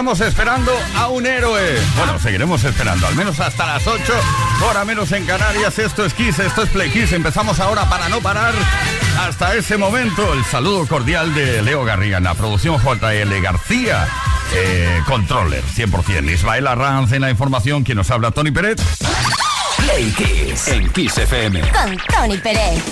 Estamos 0.00 0.20
esperando 0.22 0.72
a 0.96 1.08
un 1.08 1.26
héroe. 1.26 1.78
Bueno, 1.94 2.18
seguiremos 2.18 2.64
esperando, 2.64 3.06
al 3.06 3.14
menos 3.16 3.38
hasta 3.38 3.66
las 3.66 3.86
8, 3.86 4.02
hora 4.66 4.82
menos 4.86 5.12
en 5.12 5.26
Canarias. 5.26 5.78
Esto 5.78 6.06
es 6.06 6.14
Kiss, 6.14 6.38
esto 6.38 6.62
es 6.62 6.70
Play 6.70 6.88
Kiss. 6.88 7.12
Empezamos 7.12 7.60
ahora 7.60 7.86
para 7.86 8.08
no 8.08 8.22
parar 8.22 8.54
hasta 9.18 9.54
ese 9.56 9.76
momento. 9.76 10.32
El 10.32 10.42
saludo 10.46 10.86
cordial 10.86 11.34
de 11.34 11.60
Leo 11.60 11.84
Garriga 11.84 12.16
en 12.16 12.24
la 12.24 12.32
producción 12.32 12.78
JL 12.78 13.42
García. 13.42 14.08
Eh, 14.54 15.02
controller, 15.06 15.62
100%. 15.64 16.32
Ismael 16.32 16.66
Arranz 16.66 17.12
en 17.12 17.20
la 17.20 17.28
información. 17.28 17.84
Quien 17.84 17.98
nos 17.98 18.10
habla, 18.10 18.30
Tony 18.30 18.52
Pérez. 18.52 18.78
Play 19.76 20.10
Kiss 20.12 20.68
en 20.68 20.90
Kiss 20.92 21.18
FM. 21.18 21.60
Con 21.60 21.98
Tony 22.08 22.38
Pérez. 22.38 22.82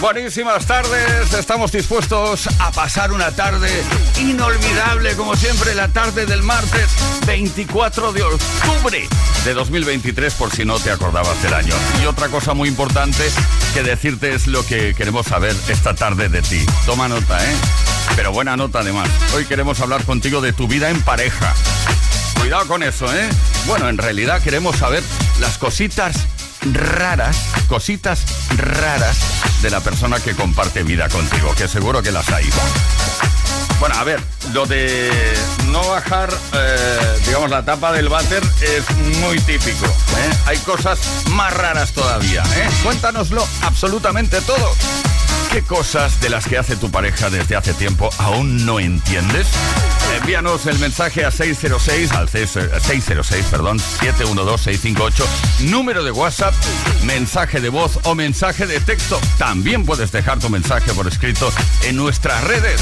Buenísimas 0.00 0.64
tardes, 0.64 1.34
estamos 1.34 1.72
dispuestos 1.72 2.48
a 2.58 2.72
pasar 2.72 3.12
una 3.12 3.32
tarde 3.32 3.68
inolvidable, 4.18 5.14
como 5.14 5.36
siempre, 5.36 5.74
la 5.74 5.88
tarde 5.88 6.24
del 6.24 6.42
martes 6.42 6.88
24 7.26 8.10
de 8.14 8.22
octubre 8.22 9.06
de 9.44 9.54
2023, 9.54 10.34
por 10.34 10.52
si 10.52 10.64
no 10.64 10.78
te 10.78 10.90
acordabas 10.90 11.42
del 11.42 11.52
año. 11.52 11.74
Y 12.02 12.06
otra 12.06 12.28
cosa 12.28 12.54
muy 12.54 12.70
importante 12.70 13.22
que 13.74 13.82
decirte 13.82 14.34
es 14.34 14.46
lo 14.46 14.64
que 14.64 14.94
queremos 14.94 15.26
saber 15.26 15.54
esta 15.68 15.94
tarde 15.94 16.30
de 16.30 16.40
ti. 16.40 16.64
Toma 16.86 17.06
nota, 17.06 17.44
¿eh? 17.44 17.54
Pero 18.16 18.32
buena 18.32 18.56
nota 18.56 18.80
además. 18.80 19.10
Hoy 19.34 19.44
queremos 19.44 19.80
hablar 19.80 20.04
contigo 20.04 20.40
de 20.40 20.54
tu 20.54 20.66
vida 20.66 20.88
en 20.88 21.02
pareja. 21.02 21.54
Cuidado 22.38 22.66
con 22.66 22.82
eso, 22.82 23.12
¿eh? 23.14 23.28
Bueno, 23.66 23.90
en 23.90 23.98
realidad 23.98 24.42
queremos 24.42 24.76
saber 24.76 25.02
las 25.40 25.58
cositas 25.58 26.16
raras, 26.72 27.36
cositas 27.68 28.24
raras 28.56 29.18
de 29.62 29.70
la 29.70 29.80
persona 29.80 30.18
que 30.20 30.34
comparte 30.34 30.82
vida 30.82 31.08
contigo, 31.08 31.54
que 31.54 31.68
seguro 31.68 32.02
que 32.02 32.10
las 32.10 32.28
hay. 32.30 32.48
Bueno, 33.80 33.94
a 33.96 34.04
ver, 34.04 34.20
lo 34.52 34.66
de 34.66 35.10
no 35.68 35.80
bajar, 35.88 36.30
eh, 36.52 37.18
digamos, 37.24 37.48
la 37.48 37.64
tapa 37.64 37.92
del 37.92 38.10
váter 38.10 38.42
es 38.60 38.96
muy 39.20 39.38
típico. 39.40 39.86
¿eh? 39.86 40.30
Hay 40.44 40.58
cosas 40.58 40.98
más 41.30 41.52
raras 41.54 41.92
todavía. 41.92 42.42
¿eh? 42.56 42.68
Cuéntanoslo 42.84 43.46
absolutamente 43.62 44.42
todo. 44.42 44.76
¿Qué 45.50 45.62
cosas 45.62 46.20
de 46.20 46.28
las 46.28 46.46
que 46.46 46.58
hace 46.58 46.76
tu 46.76 46.90
pareja 46.90 47.30
desde 47.30 47.56
hace 47.56 47.72
tiempo 47.72 48.10
aún 48.18 48.66
no 48.66 48.78
entiendes? 48.78 49.48
Envíanos 50.18 50.66
el 50.66 50.78
mensaje 50.78 51.24
a 51.24 51.30
606, 51.30 52.12
al 52.12 52.28
606, 52.28 53.46
perdón, 53.50 53.78
712-658, 53.78 55.24
número 55.60 56.04
de 56.04 56.10
WhatsApp, 56.12 56.54
mensaje 57.04 57.60
de 57.60 57.70
voz 57.70 57.98
o 58.04 58.14
mensaje 58.14 58.66
de 58.66 58.78
texto. 58.78 59.18
También 59.38 59.86
puedes 59.86 60.12
dejar 60.12 60.38
tu 60.38 60.50
mensaje 60.50 60.92
por 60.92 61.08
escrito 61.08 61.50
en 61.84 61.96
nuestras 61.96 62.44
redes. 62.44 62.80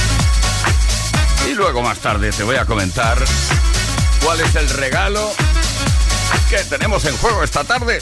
Y 1.49 1.55
luego 1.55 1.83
más 1.83 1.99
tarde 1.99 2.31
te 2.33 2.43
voy 2.43 2.57
a 2.57 2.65
comentar 2.65 3.19
cuál 4.25 4.41
es 4.41 4.55
el 4.55 4.69
regalo 4.69 5.33
que 6.51 6.59
tenemos 6.65 7.05
en 7.05 7.17
juego 7.17 7.43
esta 7.43 7.65
tarde. 7.65 8.01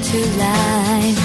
To 0.00 0.16
life. 0.16 1.18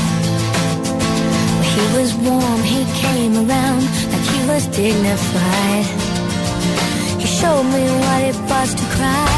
He 1.74 1.98
was 1.98 2.14
warm, 2.16 2.64
he 2.64 2.84
came 3.00 3.36
around 3.38 3.84
like 4.12 4.28
he 4.34 4.48
was 4.48 4.68
dignified. 4.68 6.03
Showed 7.44 7.64
me 7.64 7.84
what 8.04 8.22
it 8.32 8.38
was 8.50 8.74
to 8.74 8.86
cry. 8.96 9.36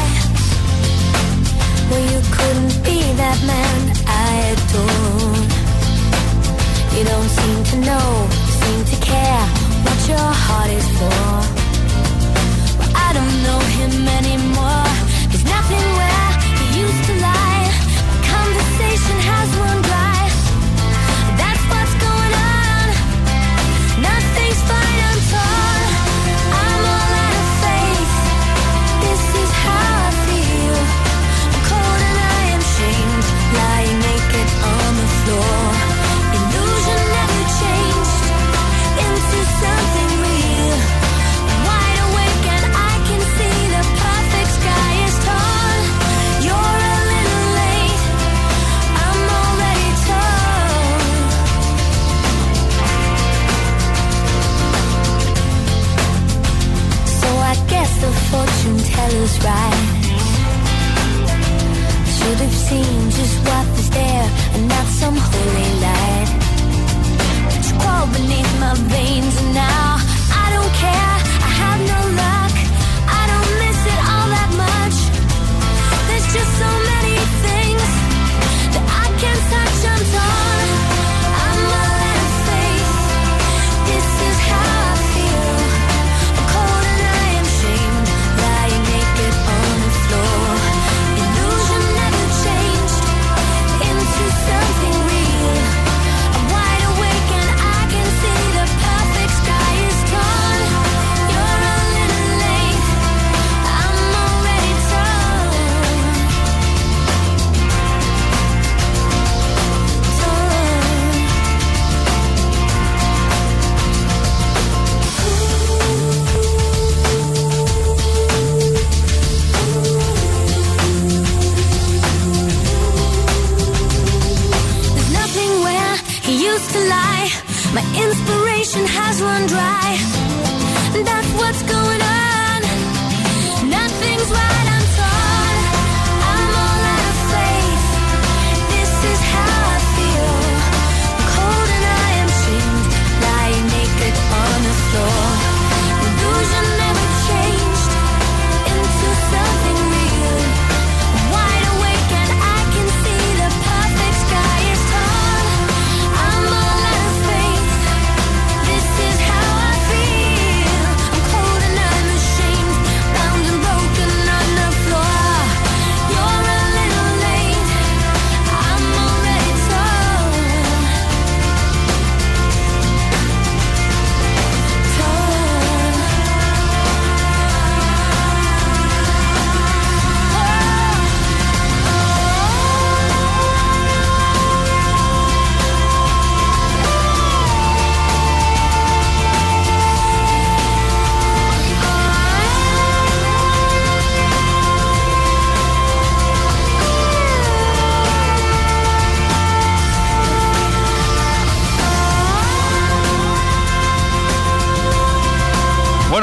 Well, 1.90 2.04
you 2.12 2.20
couldn't 2.36 2.74
be 2.84 2.98
that 3.22 3.38
man 3.50 3.78
I 4.06 4.28
adored. 4.52 5.50
You 6.94 7.02
don't 7.04 7.30
seem 7.38 7.58
to 7.72 7.76
know, 7.88 8.28
seem 8.60 8.84
to 8.92 8.96
care 9.04 9.65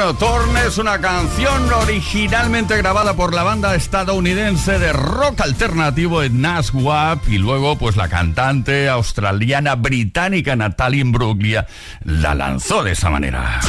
Bueno, 0.04 0.18
Torn 0.18 0.54
es 0.58 0.76
una 0.76 1.00
canción 1.00 1.72
originalmente 1.72 2.76
grabada 2.76 3.16
por 3.16 3.32
la 3.32 3.42
banda 3.42 3.74
estadounidense 3.74 4.78
de 4.78 4.92
rock 4.92 5.40
alternativo 5.40 6.22
Naswap 6.24 7.26
y 7.26 7.38
luego 7.38 7.78
pues 7.78 7.96
la 7.96 8.10
cantante 8.10 8.90
australiana 8.90 9.76
británica 9.76 10.56
Natalie 10.56 11.00
Imbruglia 11.00 11.66
la 12.04 12.34
lanzó 12.34 12.84
de 12.84 12.92
esa 12.92 13.08
manera. 13.08 13.60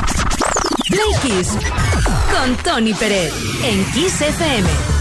Con 2.34 2.58
Tony 2.58 2.94
Pérez 2.94 3.34
en 3.64 3.86
Kiss 3.94 4.20
FM. 4.20 4.95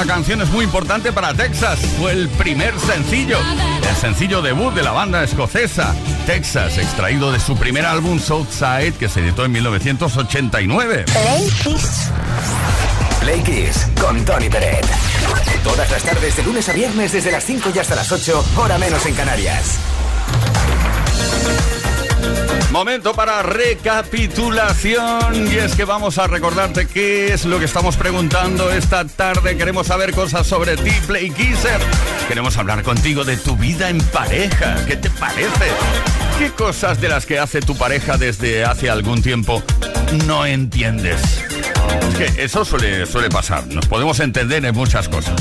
Esta 0.00 0.14
canción 0.14 0.40
es 0.40 0.48
muy 0.50 0.64
importante 0.64 1.12
para 1.12 1.34
Texas. 1.34 1.80
Fue 1.98 2.12
el 2.12 2.28
primer 2.28 2.78
sencillo, 2.78 3.36
el 3.88 3.96
sencillo 3.96 4.40
debut 4.40 4.72
de 4.72 4.84
la 4.84 4.92
banda 4.92 5.24
escocesa 5.24 5.92
Texas, 6.24 6.78
extraído 6.78 7.32
de 7.32 7.40
su 7.40 7.56
primer 7.56 7.84
álbum 7.84 8.20
Southside 8.20 8.92
que 8.92 9.08
se 9.08 9.18
editó 9.18 9.44
en 9.44 9.50
1989. 9.50 11.04
Play 11.06 11.50
Kiss. 11.64 12.10
Play 13.20 13.42
Kiss 13.42 13.88
con 14.00 14.24
Tony 14.24 14.48
Peret. 14.48 14.86
Todas 15.64 15.90
las 15.90 16.04
tardes 16.04 16.36
de 16.36 16.44
lunes 16.44 16.68
a 16.68 16.74
viernes 16.74 17.10
desde 17.10 17.32
las 17.32 17.42
5 17.42 17.72
y 17.74 17.78
hasta 17.80 17.96
las 17.96 18.12
8, 18.12 18.44
hora 18.56 18.78
menos 18.78 19.04
en 19.04 19.14
Canarias. 19.14 19.78
Momento 22.70 23.14
para 23.14 23.42
recapitulación 23.42 25.50
y 25.50 25.56
es 25.56 25.74
que 25.74 25.84
vamos 25.84 26.18
a 26.18 26.26
recordarte 26.26 26.86
qué 26.86 27.32
es 27.32 27.46
lo 27.46 27.58
que 27.58 27.64
estamos 27.64 27.96
preguntando 27.96 28.70
esta 28.70 29.06
tarde. 29.06 29.56
Queremos 29.56 29.86
saber 29.86 30.12
cosas 30.12 30.46
sobre 30.46 30.76
ti, 30.76 30.92
Play 31.06 31.30
Kisser. 31.30 31.80
Queremos 32.28 32.58
hablar 32.58 32.82
contigo 32.82 33.24
de 33.24 33.38
tu 33.38 33.56
vida 33.56 33.88
en 33.88 33.96
pareja. 33.98 34.76
¿Qué 34.86 34.96
te 34.96 35.08
parece? 35.08 35.70
¿Qué 36.38 36.50
cosas 36.50 37.00
de 37.00 37.08
las 37.08 37.24
que 37.24 37.38
hace 37.38 37.62
tu 37.62 37.74
pareja 37.74 38.18
desde 38.18 38.66
hace 38.66 38.90
algún 38.90 39.22
tiempo 39.22 39.62
no 40.26 40.44
entiendes? 40.44 41.22
Es 42.10 42.16
que 42.16 42.44
eso 42.44 42.66
suele, 42.66 43.06
suele 43.06 43.30
pasar. 43.30 43.66
Nos 43.68 43.86
podemos 43.86 44.20
entender 44.20 44.62
en 44.66 44.74
muchas 44.74 45.08
cosas. 45.08 45.40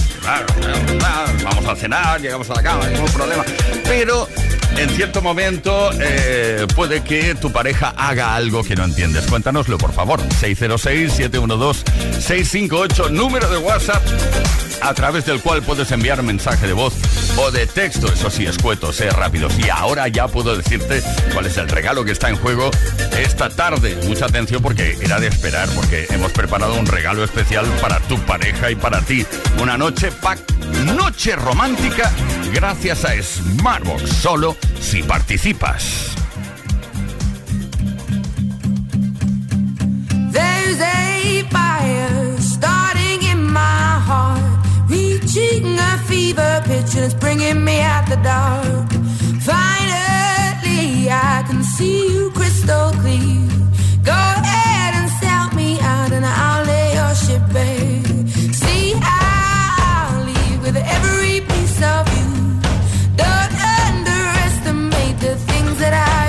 vamos 1.43 1.67
a 1.67 1.75
cenar, 1.75 2.22
llegamos 2.22 2.50
a 2.50 2.55
la 2.55 2.63
cama, 2.63 2.88
ningún 2.88 3.12
problema. 3.12 3.43
Pero 3.84 4.29
en 4.77 4.89
cierto 4.91 5.22
momento 5.22 5.89
eh, 6.00 6.65
puede 6.75 7.03
que 7.03 7.36
tu 7.36 7.51
pareja 7.51 7.93
haga 7.98 8.34
algo 8.36 8.63
que 8.63 8.75
no 8.75 8.86
entiendes. 8.86 9.27
Cuéntanoslo, 9.27 9.77
por 9.77 9.91
favor. 9.93 10.22
606-712-658, 10.22 13.12
número 13.12 13.50
de 13.50 13.57
WhatsApp 13.57 14.01
a 14.81 14.93
través 14.93 15.25
del 15.25 15.41
cual 15.41 15.62
puedes 15.63 15.91
enviar 15.91 16.22
mensaje 16.24 16.67
de 16.67 16.74
voz 16.74 16.93
o 17.38 17.51
de 17.51 17.67
texto. 17.67 18.12
Eso 18.12 18.29
sí, 18.29 18.46
escueto, 18.46 18.93
sé 18.93 19.10
rápido. 19.10 19.50
Y 19.57 19.69
ahora 19.69 20.07
ya 20.07 20.27
puedo 20.27 20.55
decirte 20.55 21.01
cuál 21.34 21.46
es 21.46 21.57
el 21.57 21.69
regalo 21.69 22.05
que 22.05 22.12
está 22.12 22.29
en 22.29 22.38
juego 22.38 22.72
esta 23.17 23.50
tarde. 23.50 23.98
Mucha 24.07 24.25
atención 24.25 24.62
porque 24.62 24.98
era 25.01 25.19
de 25.19 25.27
esperar, 25.27 25.69
porque 25.75 26.07
hemos 26.10 26.31
preparado 26.31 26.75
un 26.75 26.86
regalo 26.86 27.24
especial 27.24 27.65
para 27.81 28.00
tu 28.01 28.17
pareja 28.19 28.72
y 28.72 28.75
para 28.75 29.01
ti. 29.01 29.25
Una 29.60 29.77
noche 29.77 30.12
pack, 30.12 30.39
noche 30.96 31.36
romántica, 31.36 32.12
gracias 32.53 33.05
a 33.05 33.22
Smartbox. 33.22 34.10
Solo 34.10 34.57
si 34.79 35.03
participas. 35.03 36.17
reaching 45.38 45.77
a 45.77 45.98
fever 46.08 46.62
pitch 46.65 46.96
and 46.96 47.06
it's 47.06 47.13
bringing 47.13 47.63
me 47.63 47.79
out 47.79 48.08
the 48.10 48.17
dark. 48.17 48.89
Finally, 49.41 51.10
I 51.10 51.44
can 51.48 51.63
see 51.63 52.13
you 52.13 52.32
crystal 52.32 52.91
clear. 53.01 53.48
Go 54.03 54.20
ahead 54.41 54.94
and 55.00 55.10
sell 55.22 55.48
me 55.56 55.79
out 55.79 56.12
and 56.12 56.25
I'll 56.25 56.65
lay 56.65 56.94
your 57.00 57.13
ship 57.15 57.44
bare. 57.53 58.03
See, 58.62 58.94
I'll 59.01 60.24
leave 60.29 60.62
with 60.63 60.77
every 60.77 61.41
piece 61.41 61.79
of 61.96 62.03
you. 62.17 62.29
Don't 63.24 63.53
underestimate 63.86 65.17
the 65.20 65.36
things 65.50 65.77
that 65.79 65.94
I 65.94 66.26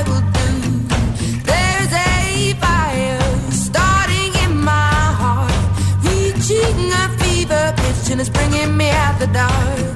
the 9.19 9.27
dark. 9.27 9.88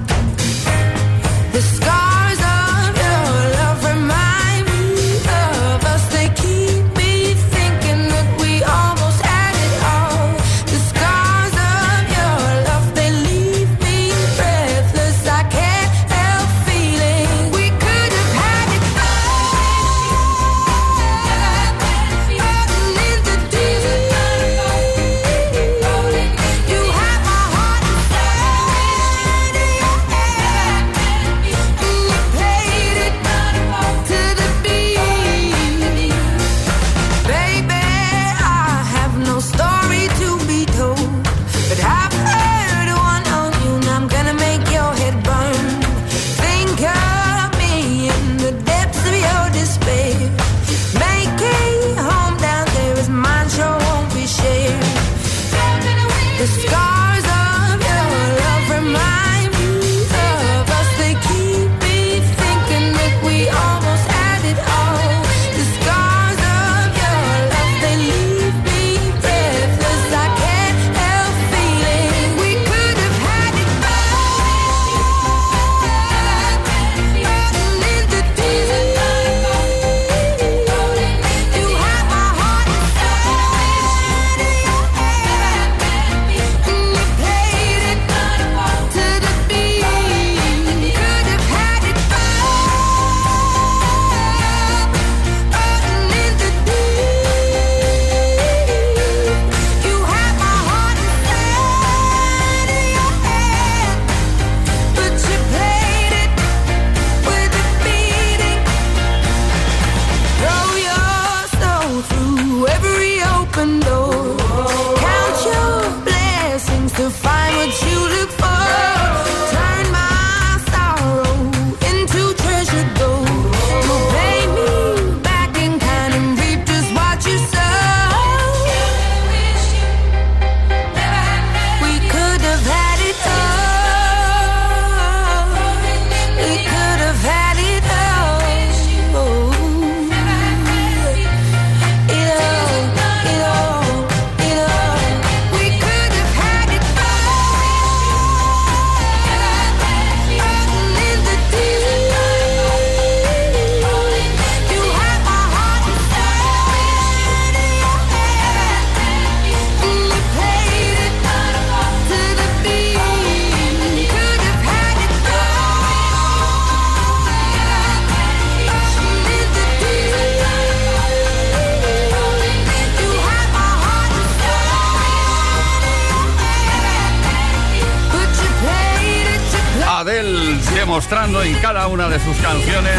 Una 181.90 182.09
de 182.09 182.18
sus 182.21 182.37
canciones, 182.37 182.97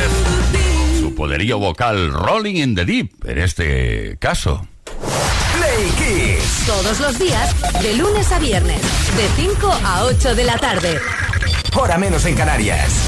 su 1.00 1.15
poderío 1.15 1.58
vocal 1.58 2.12
Rolling 2.12 2.56
in 2.56 2.76
the 2.76 2.86
Deep, 2.86 3.26
en 3.26 3.38
este 3.39 4.17
caso. 4.19 4.67
Play 5.58 5.89
Kiss. 5.98 6.65
Todos 6.67 7.00
los 7.00 7.17
días, 7.17 7.56
de 7.82 7.96
lunes 7.96 8.32
a 8.32 8.39
viernes, 8.39 8.82
de 8.82 9.43
5 9.43 9.80
a 9.86 10.04
8 10.04 10.36
de 10.36 10.43
la 10.43 10.58
tarde. 10.58 11.00
Hora 11.76 11.98
menos 11.98 12.26
en 12.26 12.36
Canarias. 12.36 13.08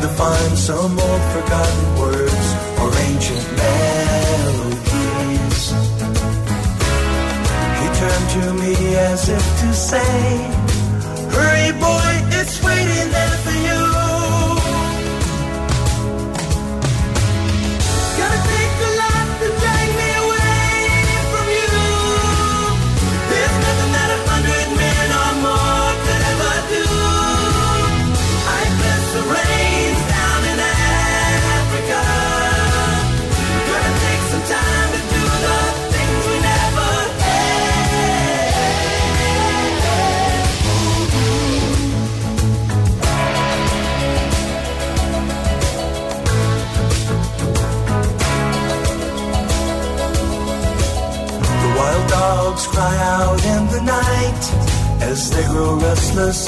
to 0.00 0.08
find 0.08 0.58
some 0.58 0.98
old 0.98 1.22
forgotten 1.34 1.98
words 1.98 2.46
or 2.80 2.88
ancient 3.08 3.46
melodies. 3.56 4.80
He 7.80 7.86
turned 8.00 8.28
to 8.36 8.44
me 8.62 8.74
as 8.96 9.28
if 9.28 9.44
to 9.60 9.74
say, 9.74 10.26
Hurry, 11.34 11.72
boy. 11.78 12.09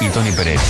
Y 0.00 0.08
Tony 0.08 0.32
Pérez. 0.32 0.60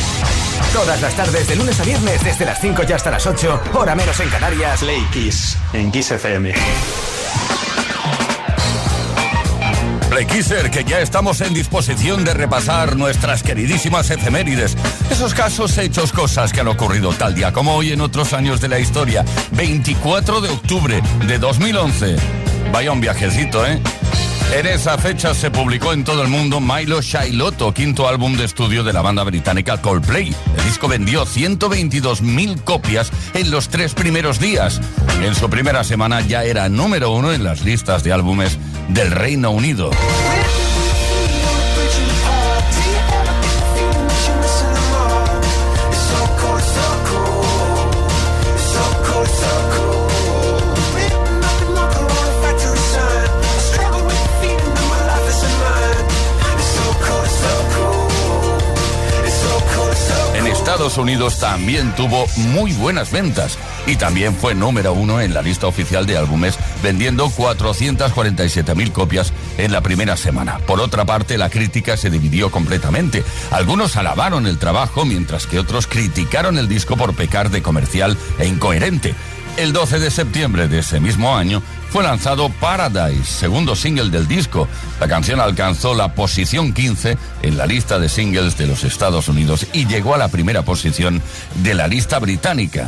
Todas 0.73 1.01
las 1.01 1.15
tardes, 1.15 1.47
de 1.49 1.57
lunes 1.57 1.79
a 1.81 1.85
viernes, 1.85 2.25
desde 2.25 2.45
las 2.45 2.61
5 2.61 2.83
y 2.89 2.93
hasta 2.93 3.11
las 3.11 3.27
8, 3.27 3.63
hora 3.75 3.95
menos 3.95 4.19
en 4.21 4.29
Canarias. 4.29 4.81
Play 4.81 5.05
Kiss 5.13 5.57
en 5.73 5.91
Kiss 5.91 6.11
FM. 6.11 6.53
Play 10.11 10.27
Kisser, 10.27 10.71
que 10.71 10.85
ya 10.85 11.01
estamos 11.01 11.41
en 11.41 11.55
disposición 11.55 12.25
de 12.25 12.35
repasar 12.35 12.97
nuestras 12.97 13.43
queridísimas 13.43 14.11
efemérides. 14.11 14.77
Esos 15.11 15.33
casos, 15.33 15.79
hechos, 15.79 16.13
cosas 16.13 16.53
que 16.53 16.61
han 16.61 16.69
ocurrido 16.69 17.13
tal 17.13 17.35
día 17.35 17.53
como 17.53 17.75
hoy 17.75 17.93
en 17.93 18.01
otros 18.03 18.35
años 18.35 18.61
de 18.61 18.69
la 18.69 18.79
historia. 18.79 19.25
24 19.53 20.41
de 20.43 20.51
octubre 20.51 21.03
de 21.27 21.39
2011. 21.39 22.17
Vaya 22.73 22.93
un 22.93 23.01
viajecito, 23.01 23.67
¿eh? 23.67 23.81
En 24.53 24.67
esa 24.67 24.99
fecha 24.99 25.35
se 25.35 25.51
publicó 25.51 25.95
en 25.95 26.05
todo 26.05 26.23
el 26.23 26.29
mundo 26.29 26.61
Milo 26.61 27.01
Shailoto, 27.01 27.73
quinto 27.73 28.07
álbum 28.07 28.37
de 28.37 28.45
estudio 28.45 28.85
de 28.85 28.93
la 28.93 29.01
banda 29.01 29.25
británica 29.25 29.81
Coldplay. 29.81 30.37
El 30.59 30.65
disco 30.65 30.89
vendió 30.89 31.25
122.000 31.25 32.63
copias 32.63 33.11
en 33.33 33.51
los 33.51 33.71
tres 33.71 33.95
primeros 33.95 34.39
días. 34.39 34.79
En 35.23 35.35
su 35.35 35.49
primera 35.49 35.85
semana 35.85 36.21
ya 36.21 36.45
era 36.45 36.69
número 36.69 37.13
uno 37.13 37.33
en 37.33 37.45
las 37.45 37.65
listas 37.65 38.05
de 38.05 38.13
álbumes 38.13 38.59
del 38.89 39.11
Reino 39.11 39.53
Unido. 39.53 39.91
Estados 60.73 60.97
Unidos 60.97 61.39
también 61.39 61.95
tuvo 61.97 62.27
muy 62.35 62.73
buenas 62.73 63.13
ventas 63.13 63.59
y 63.87 63.97
también 63.97 64.35
fue 64.35 64.55
número 64.55 64.95
uno 64.95 65.21
en 65.21 65.35
la 65.35 65.43
lista 65.43 65.67
oficial 65.67 66.07
de 66.07 66.17
álbumes, 66.17 66.59
vendiendo 66.83 67.29
447.000 67.29 68.91
copias 68.91 69.35
en 69.59 69.71
la 69.71 69.83
primera 69.83 70.17
semana. 70.17 70.61
Por 70.61 70.81
otra 70.81 71.05
parte, 71.05 71.37
la 71.37 71.51
crítica 71.51 71.99
se 71.99 72.09
dividió 72.09 72.51
completamente. 72.51 73.23
Algunos 73.51 73.97
alabaron 73.97 74.47
el 74.47 74.59
trabajo, 74.59 75.05
mientras 75.05 75.47
que 75.47 75.59
otros 75.59 75.87
criticaron 75.87 76.57
el 76.57 76.69
disco 76.69 76.97
por 76.97 77.15
pecar 77.15 77.51
de 77.51 77.61
comercial 77.61 78.17
e 78.39 78.47
incoherente. 78.47 79.15
El 79.59 79.75
12 79.75 79.99
de 79.99 80.11
septiembre 80.11 80.67
de 80.67 80.79
ese 80.79 80.99
mismo 80.99 81.37
año 81.37 81.63
fue 81.91 82.03
lanzado 82.03 82.49
Paradise, 82.49 83.25
segundo 83.25 83.77
single 83.77 84.09
del 84.09 84.27
disco. 84.27 84.67
La 84.99 85.09
canción 85.09 85.41
alcanzó 85.41 85.95
la 85.95 86.15
posición 86.15 86.73
15 86.73 87.19
en 87.43 87.59
la 87.59 87.67
lista 87.67 87.99
de 87.99 88.09
singles 88.09 88.57
de 88.57 88.67
los 88.67 88.83
Estados 88.83 89.29
Unidos 89.29 89.67
y 89.75 89.87
llegó 89.87 90.15
a 90.15 90.19
la 90.19 90.29
primera 90.29 90.63
posición 90.63 91.21
de 91.63 91.75
la 91.75 91.87
lista 91.87 92.19
británica. 92.19 92.87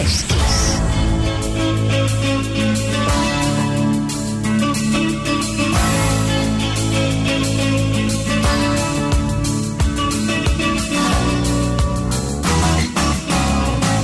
Es. 0.00 0.24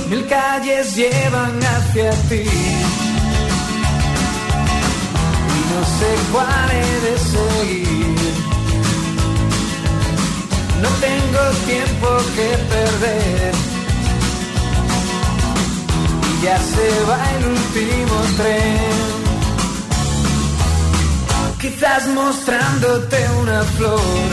Mil 0.09 0.25
calles 0.27 0.95
llevan 0.95 1.59
hacia 1.63 2.11
ti. 2.29 2.43
Y 5.55 5.61
no 5.71 5.81
sé 5.97 6.09
cuál 6.31 6.69
he 6.71 6.91
de 7.05 7.15
seguir. 7.33 8.33
No 10.81 10.89
tengo 11.07 11.43
tiempo 11.65 12.07
que 12.35 12.47
perder. 12.73 13.32
Ya 16.43 16.57
se 16.57 16.89
va 17.09 17.19
el 17.37 17.45
último 17.45 18.15
tren. 18.37 19.13
Quizás 21.61 22.07
mostrándote 22.07 23.17
una 23.41 23.61
flor 23.75 24.29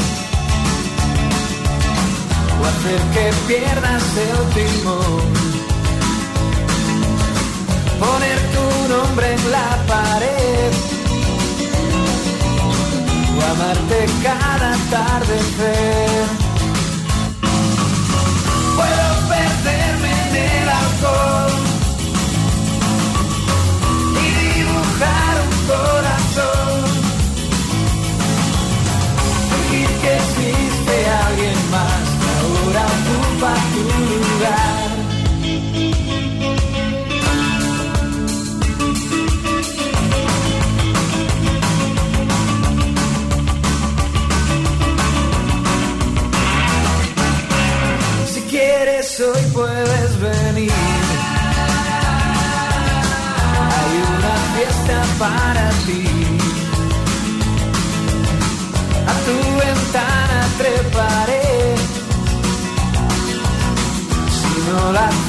o 2.58 2.64
hacer 2.70 3.00
que 3.14 3.26
pierdas 3.46 4.04
el 4.26 4.38
timón. 4.56 5.30
Poner 8.00 8.38
tu 8.54 8.66
nombre 8.94 9.26
en 9.34 9.50
la 9.52 9.68
pared 9.86 10.72
o 13.36 13.40
amarte 13.52 13.98
cada 14.24 14.68
atardecer. 14.74 16.39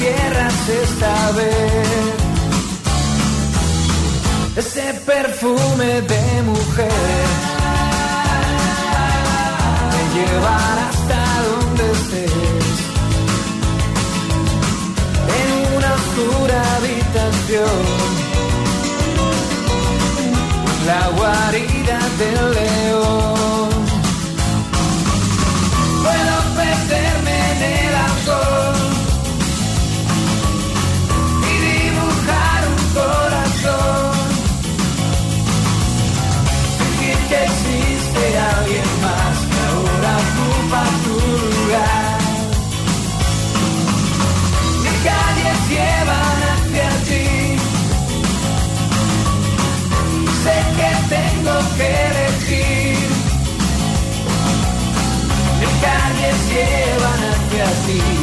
Cierras 0.02 0.68
esta 0.68 1.32
vez. 1.32 2.14
Ese 4.56 4.86
perfume 5.12 5.90
de 6.12 6.42
mujer 6.50 7.26
me 9.92 10.02
llevará 10.14 10.84
hasta 10.92 11.20
donde 11.48 11.84
estés. 11.98 12.76
En 15.40 15.48
una 15.76 15.90
oscura 16.00 16.58
habitación, 16.76 17.80
la 20.90 21.02
guarida 21.18 21.98
del 22.20 22.54
león. 22.60 23.61
Llevan 56.52 57.20
hacia 57.30 57.64
ti. 57.86 58.21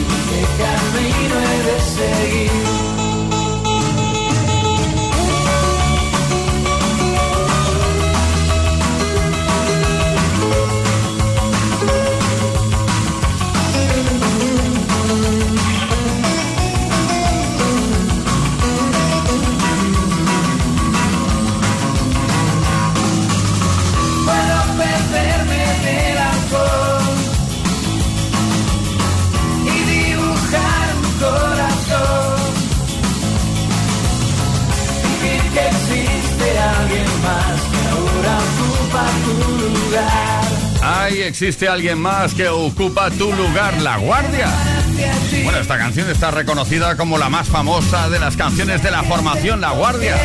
Ahí 41.10 41.24
existe 41.24 41.68
alguien 41.68 42.00
más 42.00 42.36
que 42.36 42.50
ocupa 42.50 43.10
tu 43.10 43.34
lugar, 43.34 43.82
La 43.82 43.98
Guardia. 43.98 44.48
Bueno, 45.44 45.58
esta 45.58 45.76
canción 45.80 46.08
está 46.08 46.30
reconocida 46.30 46.96
como 46.98 47.18
la 47.18 47.30
más 47.30 47.48
famosa 47.48 48.12
de 48.12 48.20
las 48.20 48.38
canciones 48.38 48.84
de 48.84 48.92
la 48.92 49.02
formación 49.02 49.60
La 49.60 49.72
Guardia. 49.72 50.16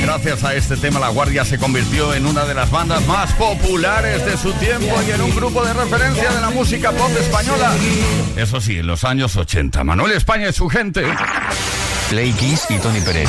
Gracias 0.00 0.42
a 0.42 0.54
este 0.54 0.78
tema, 0.78 1.00
La 1.00 1.10
Guardia 1.10 1.44
se 1.44 1.58
convirtió 1.58 2.14
en 2.14 2.24
una 2.24 2.46
de 2.46 2.54
las 2.54 2.70
bandas 2.70 3.06
más 3.06 3.30
populares 3.34 4.24
de 4.24 4.38
su 4.38 4.54
tiempo 4.54 4.96
y 5.06 5.10
en 5.10 5.20
un 5.20 5.36
grupo 5.36 5.62
de 5.62 5.74
referencia 5.74 6.30
de 6.30 6.40
la 6.40 6.48
música 6.48 6.92
pop 6.92 7.10
española. 7.20 7.74
Eso 8.36 8.58
sí, 8.62 8.78
en 8.78 8.86
los 8.86 9.04
años 9.04 9.36
80. 9.36 9.84
Manuel 9.84 10.12
España 10.12 10.48
y 10.48 10.52
su 10.54 10.70
gente. 10.70 11.04
Play 12.08 12.32
Kiss 12.32 12.64
y 12.70 12.78
Tony 12.78 13.02
Pérez. 13.02 13.28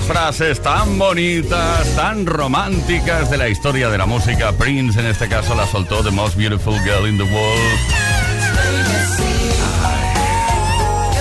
Frases 0.00 0.60
tan 0.60 0.98
bonitas, 0.98 1.88
tan 1.96 2.26
románticas 2.26 3.30
de 3.30 3.38
la 3.38 3.48
historia 3.48 3.88
de 3.88 3.98
la 3.98 4.06
música. 4.06 4.52
Prince 4.52 5.00
en 5.00 5.06
este 5.06 5.28
caso 5.28 5.54
la 5.54 5.66
soltó 5.66 6.02
The 6.04 6.10
Most 6.10 6.36
Beautiful 6.36 6.78
Girl 6.82 7.08
in 7.08 7.16
the 7.16 7.24
World. 7.24 7.78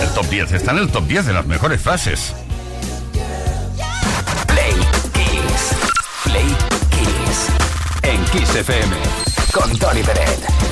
El 0.02 0.10
top 0.10 0.26
10 0.30 0.52
está 0.52 0.72
en 0.72 0.80
el 0.80 0.90
top 0.90 1.06
10 1.08 1.26
de 1.26 1.34
las 1.34 1.46
mejores 1.46 1.82
frases. 1.82 2.34
Play 4.48 4.74
Kiss. 5.14 5.76
Play 6.24 6.56
Kiss. 6.92 7.48
En 8.04 8.24
Kiss 8.26 8.56
FM. 8.56 8.96
Con 9.52 9.78
Tony 9.78 10.04
Peret. 10.04 10.65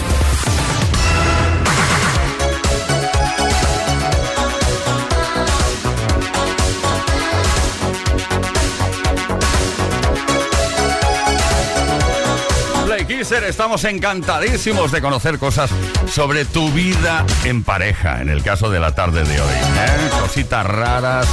Estamos 13.42 13.84
encantadísimos 13.86 14.92
de 14.92 15.02
conocer 15.02 15.40
cosas 15.40 15.72
sobre 16.14 16.46
tu 16.46 16.72
vida 16.72 17.26
en 17.44 17.64
pareja, 17.64 18.22
en 18.22 18.30
el 18.30 18.44
caso 18.44 18.70
de 18.70 18.80
la 18.80 18.94
tarde 18.94 19.24
de 19.24 19.42
hoy. 19.42 19.54
¿eh? 19.54 20.10
Cositas 20.22 20.64
raras 20.66 21.28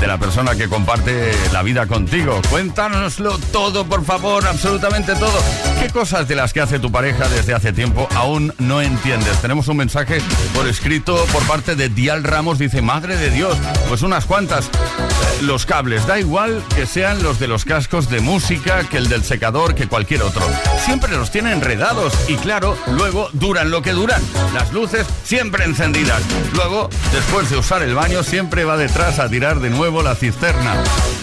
de 0.00 0.06
la 0.06 0.18
persona 0.18 0.56
que 0.56 0.68
comparte 0.68 1.32
la 1.52 1.62
vida 1.62 1.86
contigo. 1.86 2.40
Cuéntanoslo 2.50 3.38
todo, 3.52 3.86
por 3.86 4.04
favor, 4.04 4.44
absolutamente 4.46 5.14
todo. 5.14 5.38
¿Qué 5.80 5.90
cosas 5.90 6.26
de 6.26 6.34
las 6.34 6.52
que 6.52 6.60
hace 6.60 6.78
tu 6.78 6.90
pareja 6.90 7.28
desde 7.28 7.54
hace 7.54 7.72
tiempo 7.72 8.08
aún 8.14 8.52
no 8.58 8.82
entiendes? 8.82 9.40
Tenemos 9.40 9.68
un 9.68 9.76
mensaje 9.76 10.20
por 10.54 10.66
escrito 10.66 11.24
por 11.32 11.42
parte 11.46 11.76
de 11.76 11.88
Dial 11.88 12.24
Ramos, 12.24 12.58
dice, 12.58 12.82
madre 12.82 13.16
de 13.16 13.30
Dios, 13.30 13.56
pues 13.88 14.02
unas 14.02 14.24
cuantas. 14.26 14.66
Eh, 14.66 15.42
Los 15.42 15.66
cables, 15.66 16.06
da 16.06 16.18
igual 16.18 16.62
que 16.74 16.86
sean 16.86 17.22
los 17.22 17.38
de 17.38 17.46
los 17.46 17.64
cascos 17.64 18.10
de 18.10 18.20
música, 18.20 18.84
que 18.90 18.98
el 18.98 19.08
del 19.08 19.22
secador, 19.22 19.74
que 19.74 19.86
cualquier 19.86 20.22
otro. 20.22 20.42
Siempre 20.84 21.16
los 21.16 21.30
tiene 21.30 21.52
enredados 21.52 22.12
y 22.28 22.34
claro, 22.36 22.76
luego 22.88 23.28
duran 23.32 23.70
lo 23.70 23.82
que 23.82 23.92
duran. 23.92 24.15
Las 24.54 24.72
luces 24.72 25.06
siempre 25.24 25.64
encendidas. 25.64 26.22
Luego, 26.54 26.88
después 27.12 27.50
de 27.50 27.58
usar 27.58 27.82
el 27.82 27.94
baño, 27.94 28.22
siempre 28.22 28.64
va 28.64 28.76
detrás 28.76 29.18
a 29.18 29.28
tirar 29.28 29.60
de 29.60 29.70
nuevo 29.70 30.02
la 30.02 30.14
cisterna. 30.14 30.74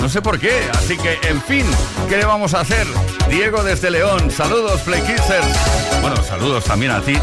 No 0.02 0.10
sé 0.10 0.22
por 0.22 0.40
qué, 0.40 0.70
así 0.74 0.98
que, 0.98 1.18
en 1.28 1.42
fin, 1.42 1.66
¿qué 2.10 2.18
le 2.18 2.26
vamos 2.26 2.54
a 2.54 2.62
hacer? 2.62 2.86
Diego 3.30 3.64
desde 3.64 3.90
León, 3.90 4.30
saludos, 4.32 4.82
Playkissers. 4.82 6.02
Bueno, 6.02 6.18
saludos 6.24 6.66
también 6.66 6.92
a 6.92 7.02
ti. 7.02 7.14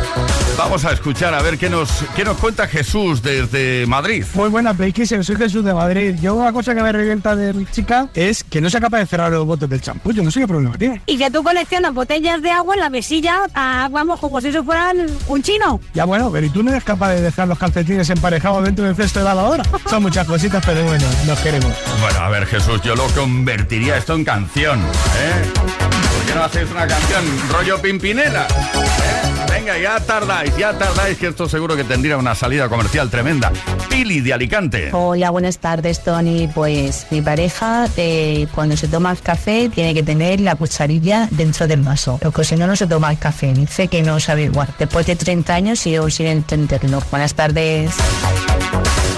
Vamos 0.56 0.84
a 0.84 0.92
escuchar 0.92 1.34
a 1.34 1.42
ver 1.42 1.58
qué 1.58 1.70
nos, 1.70 1.90
qué 2.16 2.24
nos 2.24 2.36
cuenta 2.38 2.66
Jesús 2.66 3.22
desde 3.22 3.86
Madrid. 3.86 4.24
Muy 4.34 4.48
buena, 4.48 4.74
Playkisser, 4.74 5.24
soy 5.24 5.36
Jesús 5.36 5.64
de 5.64 5.74
Madrid. 5.74 6.16
Yo 6.20 6.34
una 6.34 6.52
cosa 6.52 6.74
que 6.74 6.82
me 6.82 6.90
revienta 6.92 7.36
de 7.36 7.52
mi 7.52 7.66
chica 7.66 8.08
es 8.14 8.42
que 8.44 8.60
no 8.60 8.70
sea 8.70 8.80
capaz 8.80 8.98
de 8.98 9.06
cerrar 9.06 9.30
los 9.30 9.46
botes 9.46 9.68
del 9.68 9.80
champú. 9.80 10.12
Yo 10.12 10.22
no 10.22 10.30
sé 10.30 10.40
qué 10.40 10.48
problema 10.48 10.76
tiene. 10.76 11.02
Y 11.06 11.18
que 11.18 11.30
tú 11.30 11.42
coleccionas 11.42 11.92
botellas 11.94 12.42
de 12.42 12.50
agua 12.50 12.74
en 12.74 12.80
la 12.80 12.90
mesilla, 12.90 13.42
ah, 13.54 13.88
vamos, 13.90 14.20
como 14.20 14.40
si 14.40 14.48
eso 14.48 14.64
fueran 14.64 15.06
un 15.28 15.42
chino. 15.42 15.59
Ya 15.94 16.04
bueno, 16.04 16.30
pero 16.32 16.46
¿y 16.46 16.50
tú 16.50 16.62
no 16.62 16.70
eres 16.70 16.84
capaz 16.84 17.10
de 17.10 17.20
dejar 17.20 17.48
los 17.48 17.58
calcetines 17.58 18.08
emparejados 18.10 18.64
dentro 18.64 18.84
del 18.84 18.94
cesto 18.94 19.18
de 19.18 19.24
la 19.24 19.34
lavadora? 19.34 19.64
Son 19.90 20.02
muchas 20.02 20.26
cositas, 20.26 20.62
pero 20.64 20.84
bueno, 20.84 21.06
nos 21.26 21.38
queremos. 21.40 21.72
Bueno, 22.00 22.18
a 22.18 22.28
ver, 22.30 22.46
Jesús, 22.46 22.80
yo 22.82 22.94
lo 22.94 23.06
convertiría 23.08 23.96
esto 23.96 24.14
en 24.14 24.24
canción, 24.24 24.80
¿eh? 24.80 26.09
¿Por 26.32 26.50
qué 26.50 26.64
una 26.64 26.86
canción 26.86 27.24
rollo 27.50 27.82
Pimpinela? 27.82 28.46
¿Eh? 28.46 29.46
Venga, 29.50 29.76
ya 29.76 29.98
tardáis, 29.98 30.56
ya 30.56 30.72
tardáis, 30.72 31.18
que 31.18 31.26
esto 31.26 31.48
seguro 31.48 31.74
que 31.76 31.82
tendría 31.82 32.16
una 32.16 32.36
salida 32.36 32.68
comercial 32.68 33.10
tremenda. 33.10 33.52
Pili 33.88 34.20
de 34.20 34.32
Alicante. 34.32 34.90
Hola, 34.92 35.30
buenas 35.30 35.58
tardes, 35.58 36.04
Tony. 36.04 36.48
Pues 36.54 37.08
mi 37.10 37.20
pareja, 37.20 37.88
eh, 37.96 38.46
cuando 38.54 38.76
se 38.76 38.86
toma 38.86 39.10
el 39.10 39.20
café, 39.20 39.70
tiene 39.74 39.92
que 39.92 40.04
tener 40.04 40.40
la 40.40 40.54
cucharilla 40.54 41.28
dentro 41.32 41.66
del 41.66 41.82
vaso. 41.82 42.18
Porque 42.22 42.44
si 42.44 42.54
no, 42.54 42.66
no 42.68 42.76
se 42.76 42.86
toma 42.86 43.10
el 43.10 43.18
café. 43.18 43.52
Dice 43.52 43.88
que 43.88 44.02
no 44.02 44.20
sabe 44.20 44.44
igual. 44.44 44.68
Después 44.78 45.06
de 45.06 45.16
30 45.16 45.52
años 45.52 45.80
sigo 45.80 46.08
sin 46.10 46.26
entenderlo. 46.26 47.02
Buenas 47.10 47.34
tardes. 47.34 47.90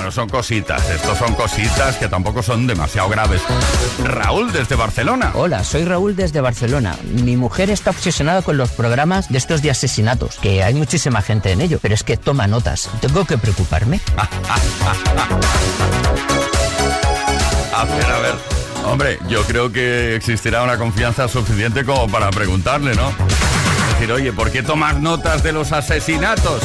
Bueno, 0.03 0.11
son 0.11 0.29
cositas, 0.29 0.91
estos 0.91 1.17
son 1.17 1.33
cositas 1.37 1.97
que 1.97 2.09
tampoco 2.09 2.43
son 2.43 2.67
demasiado 2.67 3.09
graves. 3.09 3.41
Raúl 4.03 4.51
desde 4.51 4.75
Barcelona. 4.75 5.31
Hola, 5.35 5.63
soy 5.63 5.85
Raúl 5.85 6.17
desde 6.17 6.41
Barcelona. 6.41 6.97
Mi 7.05 7.37
mujer 7.37 7.71
está 7.71 7.91
obsesionada 7.91 8.43
con 8.43 8.57
los 8.57 8.73
programas 8.73 9.29
de 9.29 9.39
estos 9.39 9.63
de 9.63 9.71
asesinatos, 9.71 10.39
que 10.41 10.65
hay 10.65 10.75
muchísima 10.75 11.23
gente 11.23 11.53
en 11.53 11.61
ello, 11.61 11.79
pero 11.81 11.95
es 11.95 12.03
que 12.03 12.17
toma 12.17 12.49
notas. 12.49 12.91
¿Tengo 13.01 13.25
que 13.25 13.39
preocuparme? 13.39 14.01
A 17.73 17.85
ver, 17.85 18.05
a 18.05 18.19
ver. 18.19 18.35
Hombre, 18.85 19.19
yo 19.29 19.45
creo 19.45 19.73
que 19.73 20.17
existirá 20.17 20.63
una 20.63 20.79
confianza 20.79 21.29
suficiente 21.29 21.85
como 21.85 22.09
para 22.09 22.31
preguntarle, 22.31 22.95
¿no? 22.97 23.13
Oye, 24.11 24.33
¿por 24.33 24.51
qué 24.51 24.63
tomas 24.63 25.01
notas 25.01 25.43
de 25.45 25.53
los 25.53 25.71
asesinatos? 25.71 26.61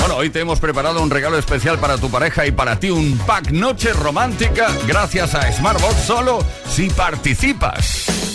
Bueno, 0.00 0.16
hoy 0.16 0.30
te 0.30 0.40
hemos 0.40 0.58
preparado 0.58 1.00
un 1.00 1.10
regalo 1.10 1.38
especial 1.38 1.78
para 1.78 1.96
tu 1.96 2.10
pareja 2.10 2.44
y 2.44 2.50
para 2.50 2.80
ti, 2.80 2.90
un 2.90 3.16
pack 3.18 3.52
noche 3.52 3.92
romántica 3.92 4.68
gracias 4.86 5.34
a 5.36 5.52
Smartbox 5.52 5.94
solo 6.04 6.44
si 6.68 6.90
participas. 6.90 8.25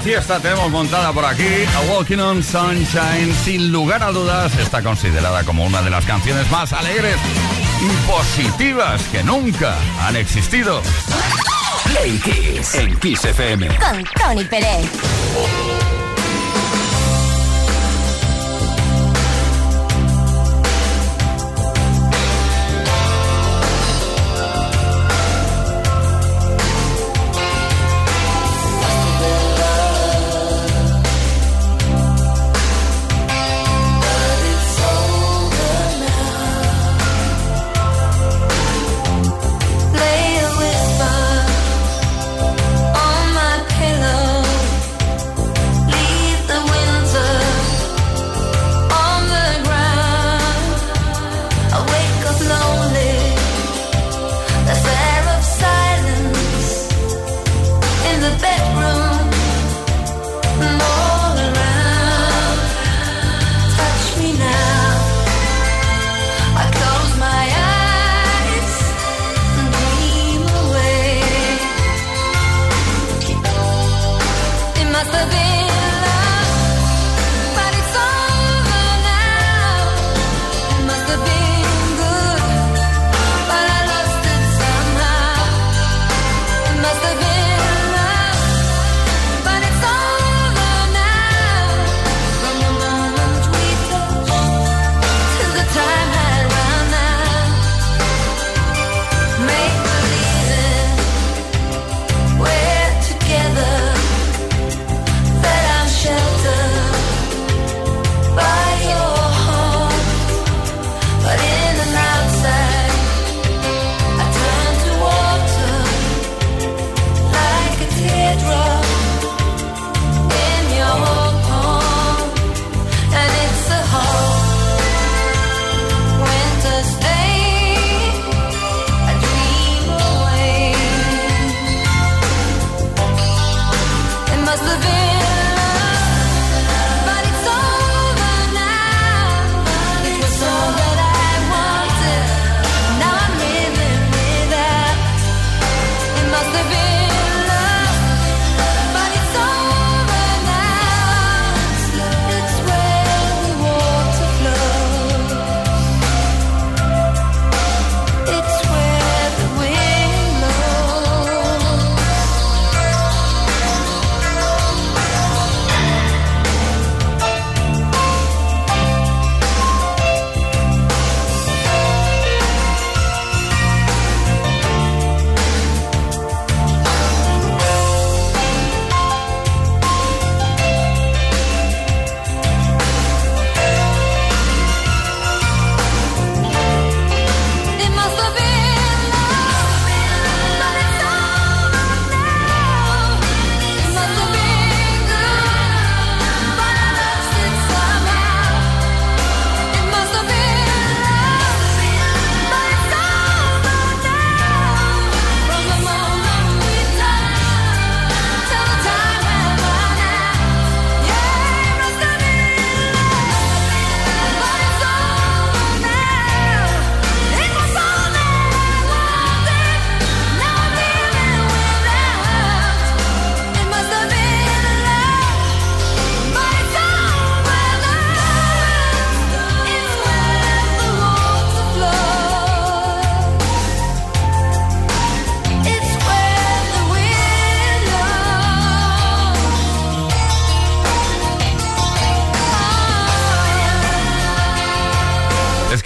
Fiesta 0.00 0.38
tenemos 0.40 0.70
montada 0.70 1.12
por 1.12 1.24
aquí. 1.24 1.64
A 1.76 1.92
Walking 1.92 2.18
on 2.18 2.42
Sunshine, 2.42 3.34
sin 3.44 3.72
lugar 3.72 4.02
a 4.02 4.12
dudas, 4.12 4.56
está 4.58 4.82
considerada 4.82 5.44
como 5.44 5.64
una 5.64 5.82
de 5.82 5.90
las 5.90 6.04
canciones 6.04 6.50
más 6.50 6.72
alegres 6.72 7.16
y 7.80 8.10
positivas 8.10 9.02
que 9.10 9.22
nunca 9.24 9.74
han 10.02 10.16
existido. 10.16 10.82
Play 11.84 12.18
Kiss 12.18 12.74
en 12.74 12.96
Kiss 12.98 13.24
FM. 13.24 13.68
Con 13.78 14.04
Tony 14.14 14.44
Pérez. 14.44 15.97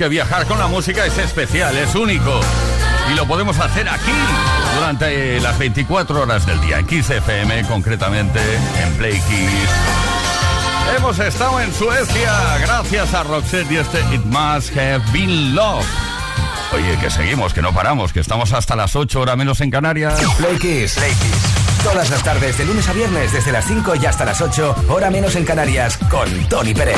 Viajar 0.09 0.47
con 0.47 0.59
la 0.59 0.67
música 0.67 1.07
es 1.07 1.17
especial, 1.19 1.77
es 1.77 1.95
único. 1.95 2.41
Y 3.11 3.15
lo 3.15 3.27
podemos 3.27 3.59
hacer 3.59 3.89
aquí, 3.89 4.13
durante 4.77 5.41
las 5.41 5.59
24 5.59 6.23
horas 6.23 6.47
del 6.47 6.61
día, 6.61 6.79
en 6.79 6.87
Kiss 6.87 7.11
FM, 7.11 7.65
concretamente 7.65 8.41
en 8.83 8.95
Play. 8.95 9.21
Hemos 10.97 11.19
estado 11.19 11.61
en 11.61 11.73
Suecia, 11.73 12.59
gracias 12.59 13.15
a 13.15 13.23
Roxette 13.23 13.71
y 13.71 13.77
este 13.77 14.01
It 14.15 14.25
Must 14.25 14.77
Have 14.77 15.03
Been 15.13 15.55
Love. 15.55 15.87
Oye, 16.73 16.97
que 16.99 17.11
seguimos, 17.11 17.53
que 17.53 17.63
no 17.63 17.73
paramos, 17.73 18.13
que 18.13 18.21
estamos 18.21 18.53
hasta 18.53 18.77
las 18.77 18.97
8 18.97 19.21
horas 19.21 19.37
menos 19.37 19.61
en 19.61 19.71
Canarias. 19.71 20.21
Play 20.39 20.59
Kiss. 20.59 20.99
Todas 21.83 22.11
las 22.11 22.23
tardes, 22.23 22.57
de 22.59 22.65
lunes 22.65 22.89
a 22.89 22.93
viernes, 22.93 23.33
desde 23.33 23.53
las 23.53 23.67
5 23.67 23.95
y 23.97 24.07
hasta 24.07 24.25
las 24.25 24.41
8, 24.41 24.87
hora 24.89 25.11
menos 25.11 25.35
en 25.35 25.45
Canarias, 25.45 25.99
con 26.09 26.29
Tony 26.49 26.75
Pérez. 26.75 26.97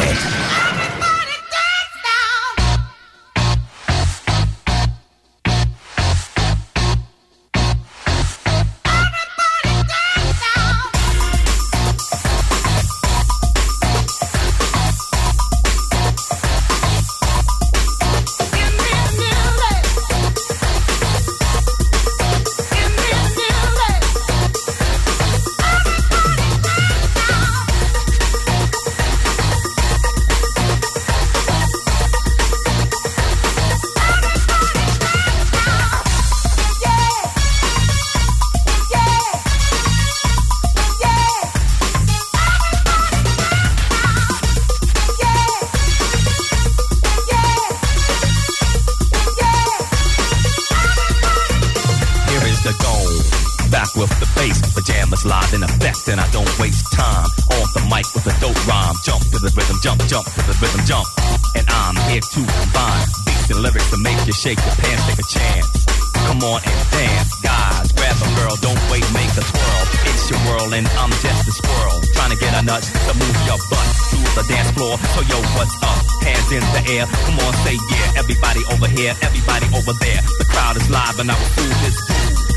Jump 59.04 59.20
to 59.20 59.38
the 59.38 59.52
rhythm, 59.52 59.76
jump, 59.84 60.00
jump 60.08 60.24
to 60.24 60.40
the 60.48 60.56
rhythm, 60.64 60.80
jump. 60.88 61.04
And 61.52 61.68
I'm 61.68 61.92
here 62.08 62.24
to 62.24 62.40
combine 62.40 63.04
beats 63.28 63.52
and 63.52 63.60
lyrics 63.60 63.92
to 63.92 64.00
make 64.00 64.16
you 64.24 64.32
shake 64.32 64.56
your 64.64 64.72
pants, 64.80 65.04
take 65.04 65.20
a 65.20 65.28
chance. 65.28 65.84
Come 66.24 66.40
on 66.40 66.64
and 66.64 66.78
dance, 66.88 67.28
guys. 67.44 67.92
Grab 67.92 68.16
a 68.16 68.28
girl, 68.40 68.56
don't 68.64 68.80
wait, 68.88 69.04
make 69.12 69.28
a 69.36 69.44
twirl. 69.44 69.84
It's 70.08 70.24
your 70.32 70.40
world 70.48 70.72
and 70.72 70.88
I'm 70.96 71.12
just 71.20 71.44
a 71.44 71.52
squirrel. 71.52 72.00
Trying 72.16 72.32
to 72.32 72.40
get 72.40 72.56
a 72.56 72.64
nut 72.64 72.80
to 72.80 73.12
move 73.12 73.36
your 73.44 73.60
butt 73.68 73.88
to 74.08 74.16
the 74.40 74.44
dance 74.48 74.72
floor. 74.72 74.96
So 75.12 75.20
yo, 75.28 75.36
what's 75.52 75.76
up? 75.84 76.00
Hands 76.24 76.48
in 76.48 76.64
the 76.72 76.82
air. 76.96 77.04
Come 77.04 77.36
on, 77.44 77.52
say 77.60 77.76
yeah. 77.76 78.16
Everybody 78.24 78.64
over 78.72 78.88
here, 78.88 79.12
everybody 79.20 79.68
over 79.76 79.92
there. 80.00 80.24
The 80.40 80.48
crowd 80.48 80.80
is 80.80 80.88
live 80.88 81.20
and 81.20 81.28
I 81.28 81.36
will 81.36 81.52
do 81.60 81.68
this. 81.84 82.00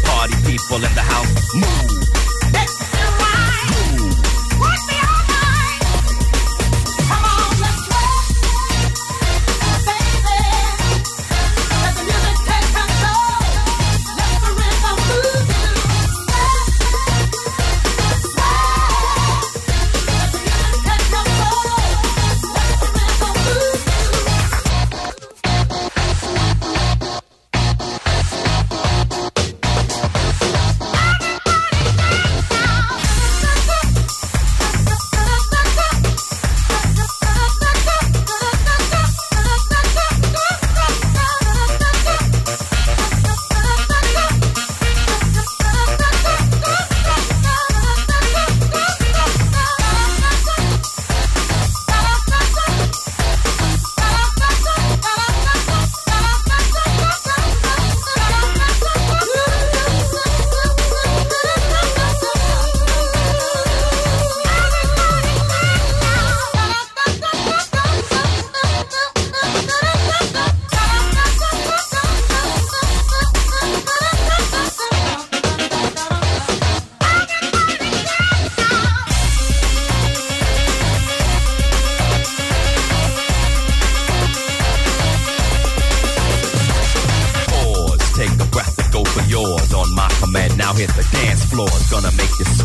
Party 0.07 0.39
people 0.47 0.79
in 0.79 0.93
the 0.95 1.03
house, 1.03 1.27
move. 1.51 2.26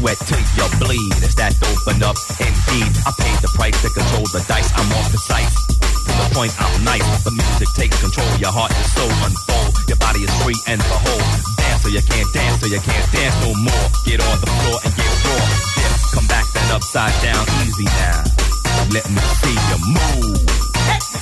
Sweat 0.02 0.18
till 0.26 0.42
you 0.58 0.66
bleed. 0.82 1.14
As 1.22 1.34
that 1.38 1.54
open 1.62 2.02
up, 2.02 2.18
indeed. 2.42 2.90
I 3.06 3.10
paid 3.22 3.38
the 3.38 3.50
price 3.54 3.78
to 3.86 3.88
control 3.94 4.26
the 4.34 4.42
dice. 4.50 4.74
I'm 4.74 4.88
more 4.90 5.06
precise. 5.06 5.54
To 5.78 6.12
the 6.18 6.26
point, 6.34 6.52
I'm 6.58 6.74
nice. 6.82 7.06
The 7.22 7.30
music 7.30 7.70
takes 7.78 8.02
control. 8.02 8.26
Your 8.42 8.50
heart 8.50 8.74
and 8.74 8.86
soul 8.90 9.14
unfold. 9.22 9.78
Your 9.86 10.00
body 10.02 10.26
is 10.26 10.34
free 10.42 10.58
and 10.66 10.82
behold. 10.82 11.22
Dance 11.62 11.86
so 11.86 11.88
you 11.88 12.02
can't 12.02 12.30
dance, 12.34 12.58
so 12.58 12.66
you 12.66 12.82
can't 12.82 13.06
dance 13.14 13.36
no 13.46 13.54
more. 13.62 13.86
Get 14.02 14.18
on 14.18 14.36
the 14.42 14.50
floor 14.50 14.78
and 14.82 14.90
get 14.98 15.12
raw. 15.22 15.46
Dip, 15.78 15.94
come 16.18 16.26
back 16.26 16.46
then 16.50 16.68
upside 16.74 17.14
down, 17.22 17.46
easy 17.62 17.86
now. 17.86 18.26
Let 18.90 19.06
me 19.06 19.22
see 19.38 19.54
you 19.54 19.78
move. 19.86 20.42
Move. 20.42 21.21